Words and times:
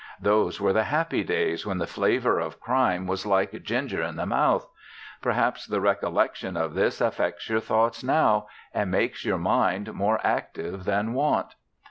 Those 0.19 0.59
were 0.59 0.73
the 0.73 0.85
happy 0.85 1.23
days 1.23 1.63
when 1.63 1.77
the 1.77 1.85
flavour 1.85 2.39
of 2.39 2.59
Crime 2.59 3.05
was 3.05 3.23
like 3.23 3.51
ginger 3.61 4.03
i' 4.03 4.09
the 4.11 4.25
mouth. 4.25 4.67
Perhaps 5.21 5.67
the 5.67 5.79
recollection 5.79 6.57
of 6.57 6.73
this 6.73 7.01
affects 7.01 7.47
your 7.47 7.59
thoughts 7.59 8.03
now, 8.03 8.47
and 8.73 8.89
makes 8.89 9.23
your 9.23 9.37
mind 9.37 9.93
more 9.93 10.19
active 10.23 10.85
than 10.85 11.13
want. 11.13 11.53